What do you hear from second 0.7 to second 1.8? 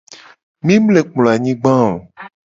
mu le kplo anyigba